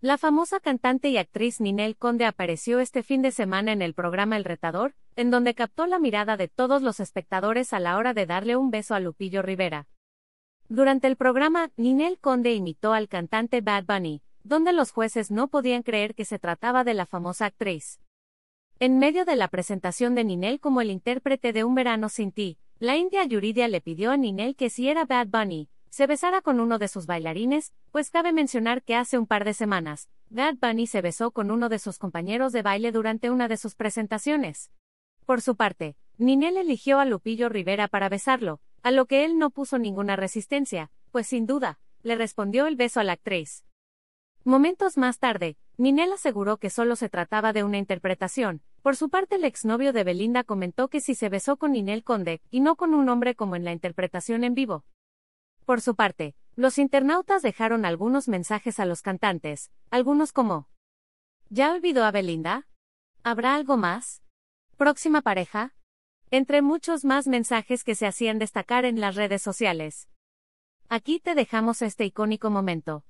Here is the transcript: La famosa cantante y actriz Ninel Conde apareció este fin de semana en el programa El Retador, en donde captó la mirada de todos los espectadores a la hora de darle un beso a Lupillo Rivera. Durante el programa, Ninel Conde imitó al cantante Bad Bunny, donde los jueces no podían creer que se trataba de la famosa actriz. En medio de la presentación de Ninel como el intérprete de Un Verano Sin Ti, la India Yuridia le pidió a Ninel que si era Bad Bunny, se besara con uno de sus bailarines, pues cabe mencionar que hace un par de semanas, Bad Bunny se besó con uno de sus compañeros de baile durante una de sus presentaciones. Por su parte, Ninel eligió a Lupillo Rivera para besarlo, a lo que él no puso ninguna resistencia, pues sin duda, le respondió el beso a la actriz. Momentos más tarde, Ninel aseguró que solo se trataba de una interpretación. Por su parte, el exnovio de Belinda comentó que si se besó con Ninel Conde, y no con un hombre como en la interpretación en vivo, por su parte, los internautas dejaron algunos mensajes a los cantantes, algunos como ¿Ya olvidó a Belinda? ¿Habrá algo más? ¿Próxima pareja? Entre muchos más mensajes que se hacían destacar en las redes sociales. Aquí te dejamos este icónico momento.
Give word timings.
La 0.00 0.16
famosa 0.16 0.60
cantante 0.60 1.08
y 1.08 1.16
actriz 1.16 1.60
Ninel 1.60 1.96
Conde 1.96 2.24
apareció 2.24 2.78
este 2.78 3.02
fin 3.02 3.20
de 3.20 3.32
semana 3.32 3.72
en 3.72 3.82
el 3.82 3.94
programa 3.94 4.36
El 4.36 4.44
Retador, 4.44 4.94
en 5.16 5.32
donde 5.32 5.54
captó 5.54 5.88
la 5.88 5.98
mirada 5.98 6.36
de 6.36 6.46
todos 6.46 6.82
los 6.82 7.00
espectadores 7.00 7.72
a 7.72 7.80
la 7.80 7.96
hora 7.96 8.14
de 8.14 8.24
darle 8.24 8.54
un 8.54 8.70
beso 8.70 8.94
a 8.94 9.00
Lupillo 9.00 9.42
Rivera. 9.42 9.88
Durante 10.68 11.08
el 11.08 11.16
programa, 11.16 11.72
Ninel 11.76 12.20
Conde 12.20 12.54
imitó 12.54 12.92
al 12.92 13.08
cantante 13.08 13.60
Bad 13.60 13.86
Bunny, 13.86 14.22
donde 14.44 14.72
los 14.72 14.92
jueces 14.92 15.32
no 15.32 15.48
podían 15.48 15.82
creer 15.82 16.14
que 16.14 16.24
se 16.24 16.38
trataba 16.38 16.84
de 16.84 16.94
la 16.94 17.04
famosa 17.04 17.46
actriz. 17.46 18.00
En 18.78 19.00
medio 19.00 19.24
de 19.24 19.34
la 19.34 19.48
presentación 19.48 20.14
de 20.14 20.22
Ninel 20.22 20.60
como 20.60 20.80
el 20.80 20.92
intérprete 20.92 21.52
de 21.52 21.64
Un 21.64 21.74
Verano 21.74 22.08
Sin 22.08 22.30
Ti, 22.30 22.56
la 22.78 22.96
India 22.96 23.24
Yuridia 23.24 23.66
le 23.66 23.80
pidió 23.80 24.12
a 24.12 24.16
Ninel 24.16 24.54
que 24.54 24.70
si 24.70 24.88
era 24.88 25.06
Bad 25.06 25.26
Bunny, 25.26 25.68
se 25.98 26.06
besara 26.06 26.42
con 26.42 26.60
uno 26.60 26.78
de 26.78 26.86
sus 26.86 27.06
bailarines, 27.06 27.72
pues 27.90 28.12
cabe 28.12 28.32
mencionar 28.32 28.84
que 28.84 28.94
hace 28.94 29.18
un 29.18 29.26
par 29.26 29.44
de 29.44 29.52
semanas, 29.52 30.08
Bad 30.30 30.54
Bunny 30.62 30.86
se 30.86 31.02
besó 31.02 31.32
con 31.32 31.50
uno 31.50 31.68
de 31.68 31.80
sus 31.80 31.98
compañeros 31.98 32.52
de 32.52 32.62
baile 32.62 32.92
durante 32.92 33.30
una 33.30 33.48
de 33.48 33.56
sus 33.56 33.74
presentaciones. 33.74 34.70
Por 35.26 35.40
su 35.40 35.56
parte, 35.56 35.96
Ninel 36.16 36.56
eligió 36.56 37.00
a 37.00 37.04
Lupillo 37.04 37.48
Rivera 37.48 37.88
para 37.88 38.08
besarlo, 38.08 38.60
a 38.84 38.92
lo 38.92 39.06
que 39.06 39.24
él 39.24 39.38
no 39.38 39.50
puso 39.50 39.76
ninguna 39.76 40.14
resistencia, 40.14 40.92
pues 41.10 41.26
sin 41.26 41.46
duda, 41.46 41.80
le 42.04 42.14
respondió 42.14 42.68
el 42.68 42.76
beso 42.76 43.00
a 43.00 43.02
la 43.02 43.14
actriz. 43.14 43.64
Momentos 44.44 44.98
más 44.98 45.18
tarde, 45.18 45.56
Ninel 45.78 46.12
aseguró 46.12 46.58
que 46.58 46.70
solo 46.70 46.94
se 46.94 47.08
trataba 47.08 47.52
de 47.52 47.64
una 47.64 47.78
interpretación. 47.78 48.62
Por 48.82 48.94
su 48.94 49.10
parte, 49.10 49.34
el 49.34 49.44
exnovio 49.44 49.92
de 49.92 50.04
Belinda 50.04 50.44
comentó 50.44 50.86
que 50.86 51.00
si 51.00 51.16
se 51.16 51.28
besó 51.28 51.56
con 51.56 51.72
Ninel 51.72 52.04
Conde, 52.04 52.40
y 52.52 52.60
no 52.60 52.76
con 52.76 52.94
un 52.94 53.08
hombre 53.08 53.34
como 53.34 53.56
en 53.56 53.64
la 53.64 53.72
interpretación 53.72 54.44
en 54.44 54.54
vivo, 54.54 54.84
por 55.68 55.82
su 55.82 55.96
parte, 55.96 56.34
los 56.56 56.78
internautas 56.78 57.42
dejaron 57.42 57.84
algunos 57.84 58.26
mensajes 58.26 58.80
a 58.80 58.86
los 58.86 59.02
cantantes, 59.02 59.70
algunos 59.90 60.32
como 60.32 60.66
¿Ya 61.50 61.72
olvidó 61.72 62.04
a 62.06 62.10
Belinda? 62.10 62.66
¿Habrá 63.22 63.54
algo 63.54 63.76
más? 63.76 64.22
¿Próxima 64.78 65.20
pareja? 65.20 65.74
Entre 66.30 66.62
muchos 66.62 67.04
más 67.04 67.26
mensajes 67.26 67.84
que 67.84 67.94
se 67.94 68.06
hacían 68.06 68.38
destacar 68.38 68.86
en 68.86 68.98
las 68.98 69.14
redes 69.14 69.42
sociales. 69.42 70.08
Aquí 70.88 71.20
te 71.20 71.34
dejamos 71.34 71.82
este 71.82 72.06
icónico 72.06 72.48
momento. 72.48 73.04